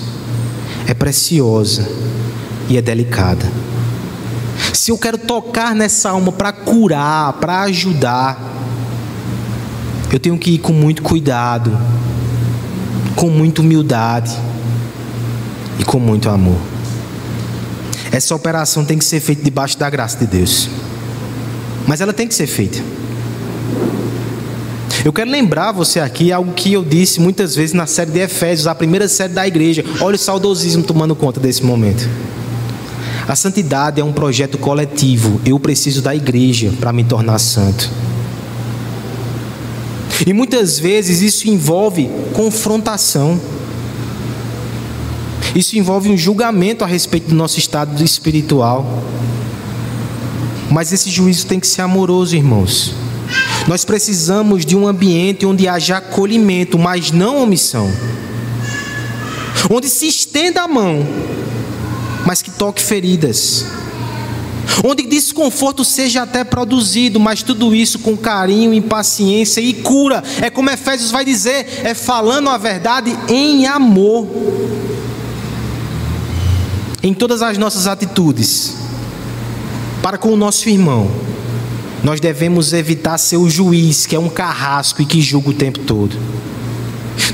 [0.89, 1.87] é preciosa
[2.67, 3.47] e é delicada.
[4.73, 8.43] Se eu quero tocar nessa alma para curar, para ajudar,
[10.11, 11.79] eu tenho que ir com muito cuidado,
[13.15, 14.35] com muita humildade
[15.79, 16.59] e com muito amor.
[18.11, 20.71] Essa operação tem que ser feita debaixo da graça de Deus.
[21.87, 22.79] Mas ela tem que ser feita.
[25.09, 28.67] Eu quero lembrar você aqui algo que eu disse muitas vezes na série de Efésios,
[28.67, 29.83] a primeira série da igreja.
[30.03, 32.07] Olha o saudosismo tomando conta desse momento.
[33.27, 35.41] A santidade é um projeto coletivo.
[35.47, 37.91] Eu preciso da igreja para me tornar santo.
[40.27, 43.41] E muitas vezes isso envolve confrontação.
[45.55, 49.03] Isso envolve um julgamento a respeito do nosso estado espiritual.
[50.71, 53.08] Mas esse juízo tem que ser amoroso, irmãos.
[53.67, 57.93] Nós precisamos de um ambiente onde haja acolhimento, mas não omissão.
[59.71, 61.07] Onde se estenda a mão,
[62.25, 63.67] mas que toque feridas.
[64.85, 70.23] Onde desconforto seja até produzido, mas tudo isso com carinho, impaciência e cura.
[70.41, 74.29] É como Efésios vai dizer: é falando a verdade em amor
[77.03, 78.77] em todas as nossas atitudes
[80.03, 81.11] para com o nosso irmão,
[82.03, 85.81] nós devemos evitar ser o juiz, que é um carrasco e que julga o tempo
[85.81, 86.17] todo.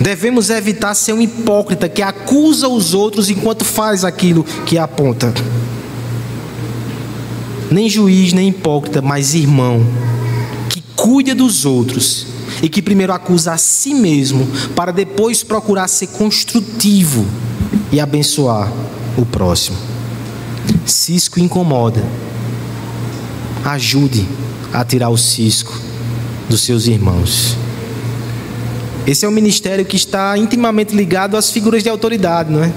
[0.00, 5.32] Devemos evitar ser um hipócrita que acusa os outros enquanto faz aquilo que aponta.
[7.70, 9.84] Nem juiz, nem hipócrita, mas irmão,
[10.68, 12.26] que cuida dos outros
[12.62, 17.26] e que primeiro acusa a si mesmo, para depois procurar ser construtivo
[17.92, 18.72] e abençoar
[19.16, 19.76] o próximo.
[20.86, 22.02] Cisco incomoda.
[23.64, 24.26] Ajude
[24.72, 25.78] a tirar o cisco
[26.48, 27.56] dos seus irmãos.
[29.06, 32.72] Esse é um ministério que está intimamente ligado às figuras de autoridade, não é?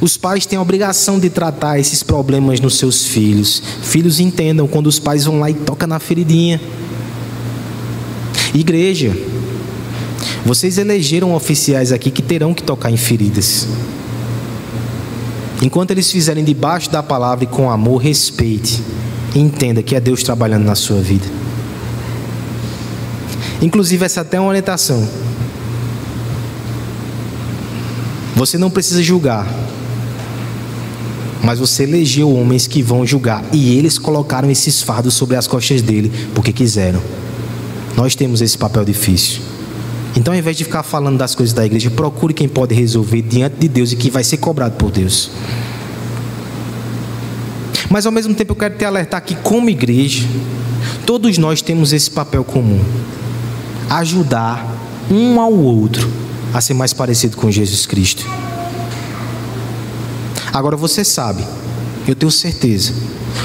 [0.00, 3.62] Os pais têm a obrigação de tratar esses problemas nos seus filhos.
[3.82, 6.60] Filhos entendam quando os pais vão lá e tocam na feridinha.
[8.54, 9.16] Igreja,
[10.44, 13.66] vocês elegeram oficiais aqui que terão que tocar em feridas.
[15.62, 18.82] Enquanto eles fizerem debaixo da palavra e com amor, respeite.
[19.34, 21.26] E entenda que é Deus trabalhando na sua vida.
[23.60, 25.08] Inclusive, essa é até uma orientação.
[28.34, 29.46] Você não precisa julgar.
[31.44, 33.44] Mas você elegeu homens que vão julgar.
[33.52, 37.00] E eles colocaram esses fardos sobre as costas dele, porque quiseram.
[37.96, 39.42] Nós temos esse papel difícil.
[40.16, 43.56] Então, ao invés de ficar falando das coisas da igreja, procure quem pode resolver diante
[43.56, 45.30] de Deus e que vai ser cobrado por Deus.
[47.92, 50.26] Mas ao mesmo tempo eu quero te alertar que, como igreja,
[51.04, 52.82] todos nós temos esse papel comum:
[53.90, 54.66] ajudar
[55.10, 56.10] um ao outro
[56.54, 58.24] a ser mais parecido com Jesus Cristo.
[60.54, 61.44] Agora você sabe,
[62.08, 62.94] eu tenho certeza,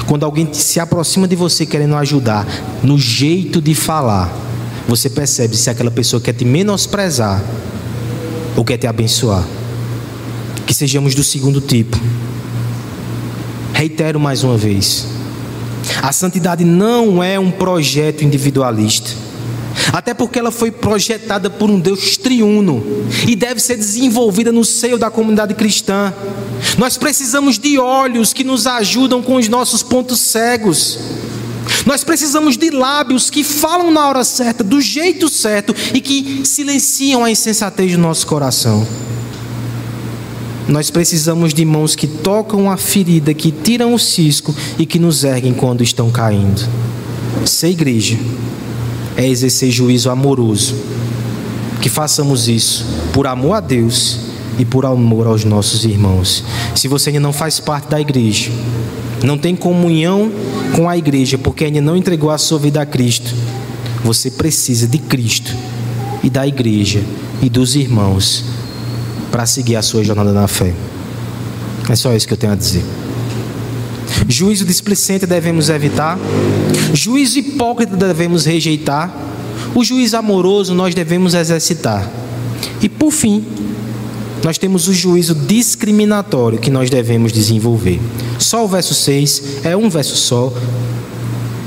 [0.06, 2.46] quando alguém se aproxima de você querendo ajudar,
[2.82, 4.34] no jeito de falar,
[4.88, 7.44] você percebe se aquela pessoa quer te menosprezar
[8.56, 9.44] ou quer te abençoar.
[10.66, 11.98] Que sejamos do segundo tipo.
[13.78, 15.06] Reitero mais uma vez:
[16.02, 19.08] a santidade não é um projeto individualista.
[19.92, 22.84] Até porque ela foi projetada por um Deus triuno
[23.24, 26.12] e deve ser desenvolvida no seio da comunidade cristã.
[26.76, 30.98] Nós precisamos de olhos que nos ajudam com os nossos pontos cegos.
[31.86, 37.22] Nós precisamos de lábios que falam na hora certa, do jeito certo e que silenciam
[37.22, 38.84] a insensatez do nosso coração.
[40.68, 45.24] Nós precisamos de mãos que tocam a ferida, que tiram o cisco e que nos
[45.24, 46.62] erguem quando estão caindo.
[47.46, 48.18] Ser igreja
[49.16, 50.74] é exercer juízo amoroso.
[51.80, 54.18] Que façamos isso por amor a Deus
[54.58, 56.44] e por amor aos nossos irmãos.
[56.74, 58.50] Se você ainda não faz parte da igreja,
[59.24, 60.30] não tem comunhão
[60.74, 63.34] com a igreja porque ainda não entregou a sua vida a Cristo,
[64.04, 65.54] você precisa de Cristo
[66.22, 67.02] e da igreja
[67.40, 68.44] e dos irmãos
[69.38, 70.74] para seguir a sua jornada na fé.
[71.88, 72.82] É só isso que eu tenho a dizer.
[74.26, 76.18] Juízo displicente devemos evitar.
[76.92, 79.16] Juízo hipócrita devemos rejeitar.
[79.76, 82.10] O juízo amoroso nós devemos exercitar.
[82.82, 83.46] E por fim,
[84.42, 88.00] nós temos o juízo discriminatório que nós devemos desenvolver.
[88.40, 90.52] Só o verso 6 é um verso só.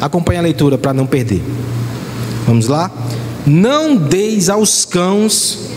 [0.02, 1.42] Acompanhe a leitura para não perder.
[2.46, 2.92] Vamos lá?
[3.48, 5.72] Não deis aos cãos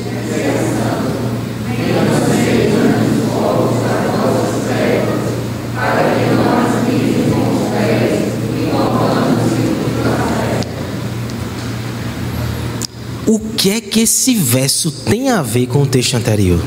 [13.27, 16.61] O que é que esse verso tem a ver com o texto anterior?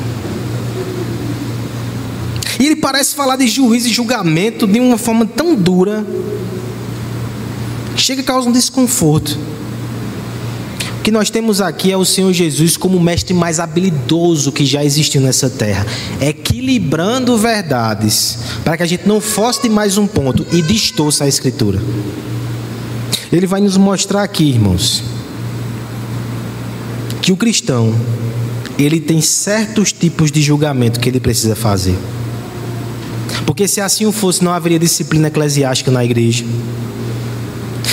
[2.60, 6.06] E ele parece falar de juízo e julgamento de uma forma tão dura,
[7.96, 9.38] chega a causar um desconforto.
[11.08, 14.66] O que nós temos aqui é o Senhor Jesus como o mestre mais habilidoso que
[14.66, 15.88] já existiu nessa terra,
[16.20, 21.82] equilibrando verdades, para que a gente não fosse mais um ponto e distorça a Escritura.
[23.32, 25.02] Ele vai nos mostrar aqui, irmãos,
[27.22, 27.96] que o cristão
[28.78, 31.98] ele tem certos tipos de julgamento que ele precisa fazer.
[33.46, 36.44] Porque se assim fosse, não haveria disciplina eclesiástica na igreja.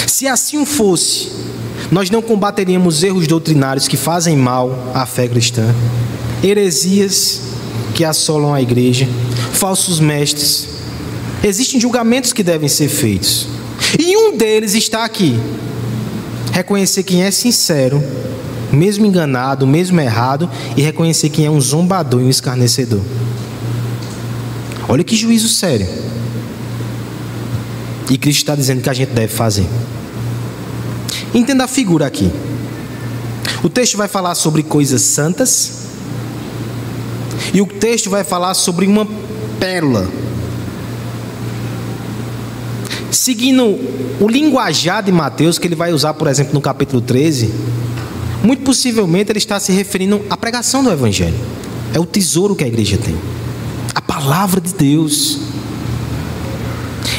[0.09, 1.54] Se assim fosse,
[1.91, 5.75] nós não combateríamos erros doutrinários que fazem mal à fé cristã,
[6.43, 7.41] heresias
[7.95, 9.09] que assolam a igreja,
[9.53, 10.69] falsos mestres.
[11.43, 13.47] Existem julgamentos que devem ser feitos.
[13.99, 15.39] E um deles está aqui:
[16.53, 18.03] reconhecer quem é sincero
[18.75, 23.01] mesmo enganado, mesmo errado, e reconhecer quem é um zombador e um escarnecedor.
[24.89, 25.87] Olha que juízo sério.
[28.11, 29.67] E Cristo está dizendo que a gente deve fazer.
[31.35, 32.31] Entenda a figura aqui.
[33.63, 35.85] O texto vai falar sobre coisas santas.
[37.53, 39.07] E o texto vai falar sobre uma
[39.59, 40.09] pérola.
[43.11, 43.65] Seguindo
[44.21, 47.53] o linguajar de Mateus, que ele vai usar, por exemplo, no capítulo 13,
[48.43, 51.39] muito possivelmente ele está se referindo à pregação do Evangelho.
[51.95, 53.17] É o tesouro que a igreja tem.
[53.95, 55.39] A palavra de Deus.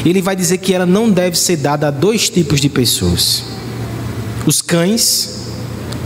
[0.04, 3.55] Ele vai dizer que ela não deve ser dada a dois tipos de pessoas:
[4.46, 5.48] os cães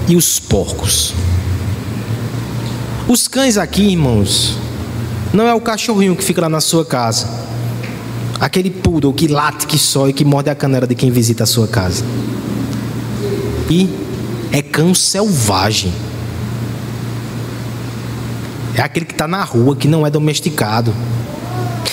[0.09, 1.13] e os porcos.
[3.07, 4.57] Os cães aqui, irmãos,
[5.33, 7.29] não é o cachorrinho que fica lá na sua casa.
[8.41, 11.47] Aquele poodle que late, que só e que morde a canela de quem visita a
[11.47, 12.03] sua casa.
[13.69, 13.91] E
[14.51, 15.93] é cão selvagem.
[18.75, 20.95] É aquele que está na rua, que não é domesticado.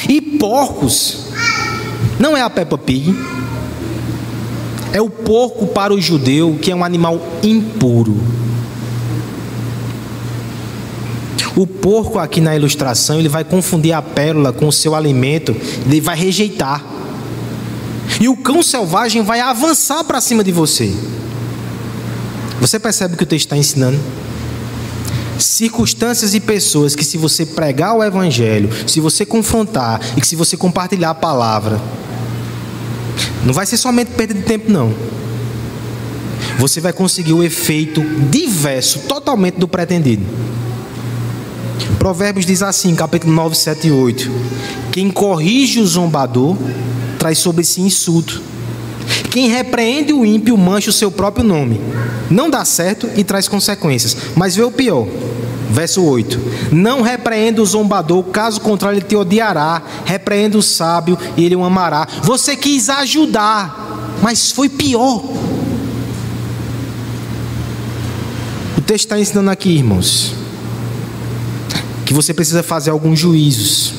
[0.08, 1.26] E porcos,
[2.18, 3.14] não é a Peppa Pig.
[4.94, 8.18] É o porco para o judeu, que é um animal impuro.
[11.56, 16.00] O porco aqui na ilustração, ele vai confundir a pérola com o seu alimento, ele
[16.00, 16.86] vai rejeitar.
[18.22, 20.94] E o cão selvagem vai avançar para cima de você.
[22.62, 24.00] Você percebe o que o texto está ensinando?
[25.40, 30.36] Circunstâncias e pessoas que, se você pregar o Evangelho, se você confrontar e que se
[30.36, 31.80] você compartilhar a palavra,
[33.44, 34.94] não vai ser somente perda de tempo, não.
[36.60, 40.26] Você vai conseguir o efeito diverso, totalmente do pretendido.
[42.00, 44.32] Provérbios diz assim, capítulo 9, 7 e 8:
[44.92, 46.58] Quem corrige o zombador
[47.20, 48.42] traz sobre si insulto
[49.38, 51.80] quem repreende o ímpio mancha o seu próprio nome.
[52.30, 54.18] Não dá certo e traz consequências.
[54.36, 55.08] Mas vê o pior.
[55.70, 56.40] Verso 8:
[56.72, 59.82] Não repreenda o zombador, caso contrário, ele te odiará.
[60.06, 62.08] Repreenda o sábio e ele o amará.
[62.24, 65.24] Você quis ajudar, mas foi pior.
[68.78, 70.34] O texto está ensinando aqui, irmãos,
[72.06, 73.98] que você precisa fazer alguns juízos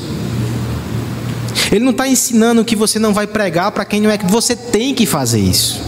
[1.71, 4.57] ele não está ensinando que você não vai pregar para quem não é que você
[4.57, 5.88] tem que fazer isso.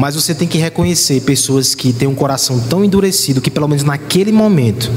[0.00, 3.84] Mas você tem que reconhecer pessoas que têm um coração tão endurecido que, pelo menos
[3.84, 4.90] naquele momento,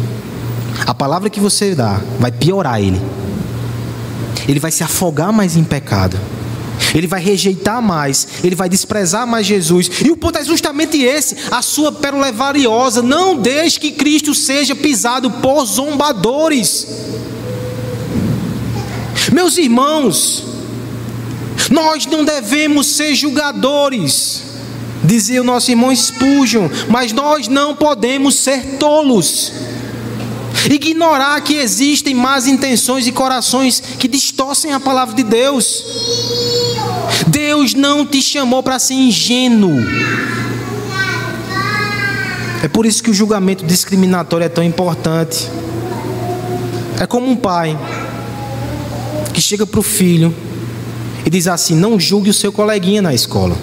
[0.87, 3.01] a palavra que você dá vai piorar ele.
[4.47, 6.17] Ele vai se afogar mais em pecado.
[6.95, 9.91] Ele vai rejeitar mais, ele vai desprezar mais Jesus.
[10.05, 13.01] E o ponto é justamente esse: a sua pérola é valiosa.
[13.01, 16.87] Não deixe que Cristo seja pisado por zombadores.
[19.33, 20.45] Meus irmãos,
[21.69, 24.52] nós não devemos ser julgadores,
[25.03, 29.51] dizia o nosso irmão Spurgeon, mas nós não podemos ser tolos.
[30.69, 35.83] Ignorar que existem más intenções e corações que distorcem a palavra de Deus.
[37.27, 39.77] Deus não te chamou para ser ingênuo.
[42.63, 45.49] É por isso que o julgamento discriminatório é tão importante.
[46.99, 47.77] É como um pai
[49.33, 50.33] que chega para o filho
[51.25, 53.57] e diz assim: não julgue o seu coleguinha na escola.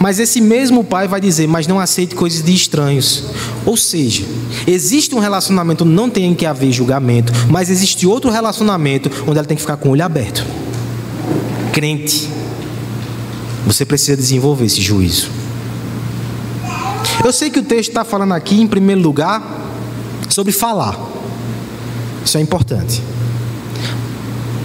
[0.00, 3.24] Mas esse mesmo pai vai dizer: mas não aceite coisas de estranhos.
[3.64, 4.24] Ou seja,
[4.66, 9.56] existe um relacionamento, não tem que haver julgamento, mas existe outro relacionamento onde ela tem
[9.56, 10.44] que ficar com o olho aberto.
[11.72, 12.28] Crente,
[13.66, 15.30] você precisa desenvolver esse juízo.
[17.24, 19.42] Eu sei que o texto está falando aqui, em primeiro lugar,
[20.28, 20.98] sobre falar.
[22.24, 23.02] Isso é importante.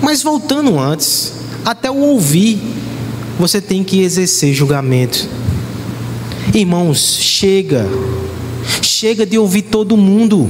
[0.01, 1.33] Mas voltando antes,
[1.65, 2.61] até o ouvir,
[3.39, 5.25] você tem que exercer julgamento.
[6.53, 7.87] Irmãos, chega.
[8.81, 10.49] Chega de ouvir todo mundo.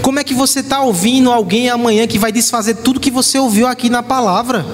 [0.00, 3.66] Como é que você está ouvindo alguém amanhã que vai desfazer tudo que você ouviu
[3.66, 4.64] aqui na palavra?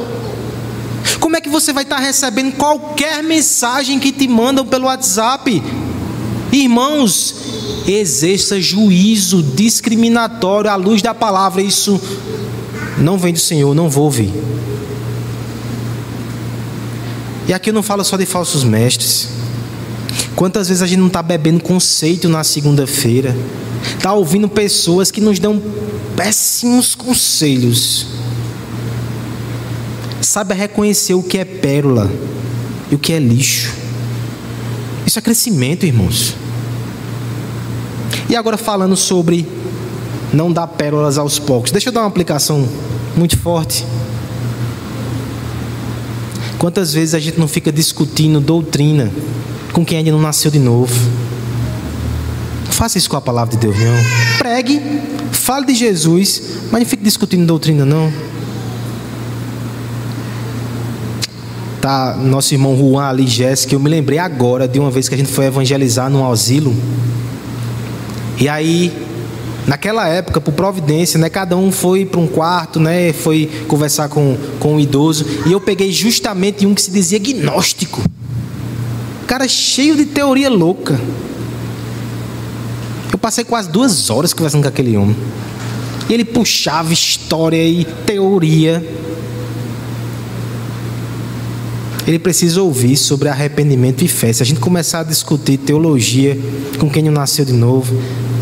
[1.18, 5.60] Como é que você vai estar tá recebendo qualquer mensagem que te mandam pelo WhatsApp?
[6.52, 7.34] Irmãos,
[7.88, 11.60] exerça juízo discriminatório à luz da palavra.
[11.60, 12.00] Isso
[12.98, 14.32] não vem do Senhor, não vou ouvir.
[17.48, 19.28] E aqui eu não falo só de falsos mestres.
[20.36, 23.36] Quantas vezes a gente não está bebendo conceito na segunda-feira?
[23.96, 25.60] Está ouvindo pessoas que nos dão
[26.16, 28.06] péssimos conselhos.
[30.20, 32.10] Sabe reconhecer o que é pérola
[32.90, 33.72] e o que é lixo.
[35.06, 36.34] Isso é crescimento, irmãos.
[38.28, 39.46] E agora falando sobre
[40.32, 41.72] não dar pérolas aos poucos.
[41.72, 42.68] Deixa eu dar uma aplicação
[43.16, 43.84] muito forte.
[46.60, 49.10] Quantas vezes a gente não fica discutindo doutrina
[49.72, 50.94] com quem ainda não nasceu de novo?
[52.66, 54.36] Não faça isso com a palavra de Deus, não.
[54.36, 54.78] Pregue,
[55.32, 58.12] fale de Jesus, mas não fique discutindo doutrina, não.
[61.80, 65.18] Tá, nosso irmão Juan ali, Jéssica, eu me lembrei agora de uma vez que a
[65.18, 66.76] gente foi evangelizar num asilo.
[68.38, 68.92] E aí
[69.66, 74.36] Naquela época, por providência, né, cada um foi para um quarto, né, foi conversar com,
[74.58, 75.24] com um idoso.
[75.46, 78.02] E eu peguei justamente um que se dizia gnóstico.
[79.26, 81.00] Cara cheio de teoria louca.
[83.12, 85.16] Eu passei quase duas horas conversando com aquele homem.
[86.08, 88.84] E ele puxava história e teoria.
[92.06, 94.32] Ele precisa ouvir sobre arrependimento e fé.
[94.32, 96.36] Se a gente começar a discutir teologia
[96.78, 97.94] com quem não nasceu de novo,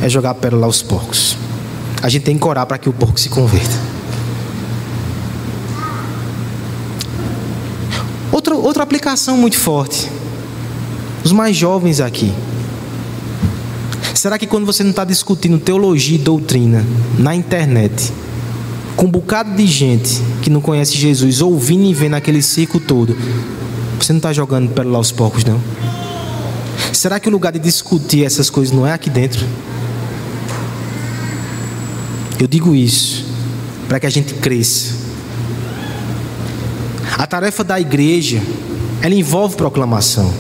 [0.03, 1.37] é jogar pérola aos porcos.
[2.03, 3.77] A gente tem que orar para que o porco se converta.
[8.31, 10.09] Outra, outra aplicação muito forte.
[11.25, 12.33] Os mais jovens aqui.
[14.15, 16.85] Será que quando você não está discutindo teologia e doutrina
[17.19, 18.13] na internet,
[18.97, 23.17] com um bocado de gente que não conhece Jesus, ouvindo e vendo aquele circo todo,
[23.99, 25.61] você não está jogando pérola aos porcos, não?
[26.93, 29.47] Será que o lugar de discutir essas coisas não é aqui dentro?
[32.41, 33.25] Eu digo isso
[33.89, 34.95] para que a gente cresça.
[37.17, 38.41] A tarefa da igreja,
[39.03, 40.33] ela envolve proclamação.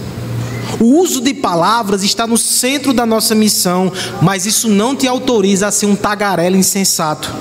[0.78, 3.90] O uso de palavras está no centro da nossa missão,
[4.22, 7.34] mas isso não te autoriza a ser um tagarela insensato.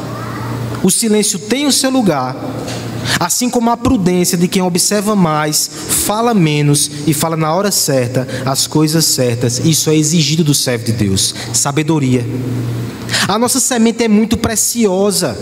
[0.82, 2.36] O silêncio tem o seu lugar,
[3.20, 5.70] assim como a prudência de quem observa mais,
[6.06, 9.60] fala menos e fala na hora certa as coisas certas.
[9.60, 11.34] Isso é exigido do servo de Deus.
[11.54, 12.26] Sabedoria.
[13.28, 15.38] A nossa semente é muito preciosa.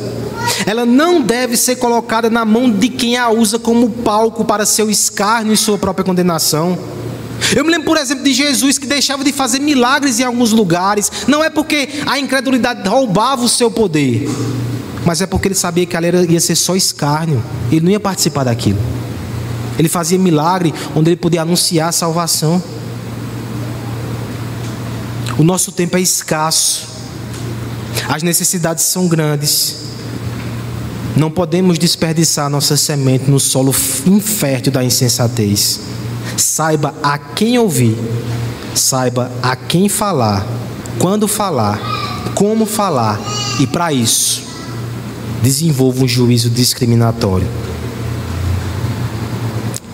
[0.66, 4.90] Ela não deve ser colocada na mão de quem a usa como palco para seu
[4.90, 6.78] escárnio e sua própria condenação.
[7.56, 11.12] Eu me lembro, por exemplo, de Jesus que deixava de fazer milagres em alguns lugares.
[11.28, 14.30] Não é porque a incredulidade roubava o seu poder,
[15.06, 17.42] mas é porque ele sabia que ali ia ser só escárnio.
[17.72, 18.80] Ele não ia participar daquilo.
[19.78, 22.62] Ele fazia milagre onde ele podia anunciar a salvação.
[25.38, 26.88] O nosso tempo é escasso.
[28.10, 29.86] As necessidades são grandes.
[31.16, 33.74] Não podemos desperdiçar nossa semente no solo
[34.06, 35.80] infértil da insensatez.
[36.36, 37.98] Saiba a quem ouvir,
[38.74, 40.46] saiba a quem falar,
[41.00, 41.80] quando falar,
[42.34, 43.20] como falar,
[43.60, 44.45] e para isso,
[45.46, 47.48] desenvolva um juízo discriminatório.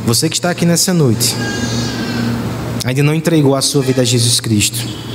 [0.05, 1.35] Você que está aqui nessa noite,
[2.83, 5.11] ainda não entregou a sua vida a Jesus Cristo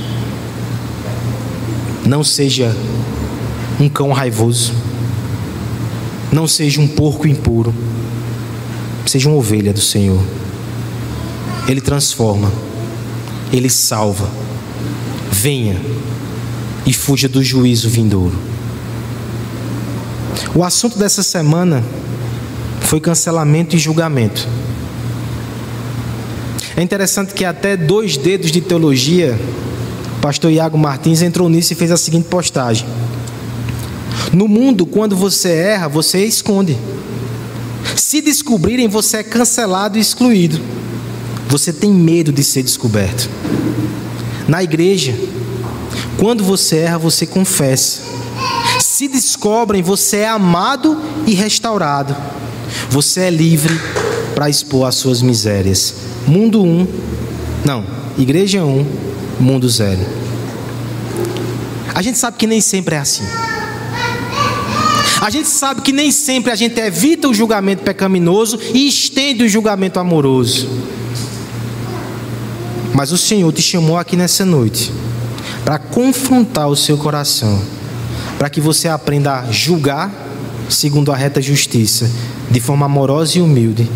[2.07, 2.73] não seja
[3.79, 4.73] um cão raivoso.
[6.31, 7.73] Não seja um porco impuro.
[9.05, 10.23] Seja uma ovelha do Senhor.
[11.67, 12.51] Ele transforma.
[13.51, 14.29] Ele salva.
[15.29, 15.79] Venha
[16.85, 18.37] e fuja do juízo vindouro.
[20.55, 21.83] O assunto dessa semana
[22.81, 24.47] foi cancelamento e julgamento.
[26.75, 29.37] É interessante que até dois dedos de teologia,
[30.17, 32.87] o pastor Iago Martins entrou nisso e fez a seguinte postagem:
[34.31, 36.77] No mundo, quando você erra, você esconde.
[37.95, 40.61] Se descobrirem, você é cancelado e excluído.
[41.49, 43.29] Você tem medo de ser descoberto.
[44.47, 45.13] Na igreja,
[46.17, 48.06] quando você erra, você confessa.
[48.97, 52.15] Se descobrem, você é amado e restaurado.
[52.89, 53.79] Você é livre
[54.33, 55.93] para expor as suas misérias.
[56.25, 56.87] Mundo 1, um,
[57.63, 57.85] não,
[58.17, 58.85] igreja 1, um,
[59.39, 59.99] mundo 0.
[61.93, 63.23] A gente sabe que nem sempre é assim.
[65.21, 69.47] A gente sabe que nem sempre a gente evita o julgamento pecaminoso e estende o
[69.47, 70.67] julgamento amoroso.
[72.95, 74.91] Mas o Senhor te chamou aqui nessa noite
[75.63, 77.76] para confrontar o seu coração,
[78.37, 80.11] para que você aprenda a julgar
[80.69, 82.09] segundo a reta justiça,
[82.49, 83.89] de forma amorosa e humilde,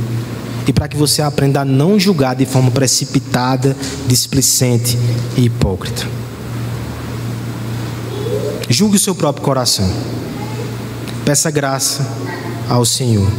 [0.67, 3.75] e para que você aprenda a não julgar de forma precipitada,
[4.07, 4.97] displicente
[5.35, 6.07] e hipócrita.
[8.69, 9.89] Julgue o seu próprio coração.
[11.25, 12.07] Peça graça
[12.69, 13.29] ao Senhor.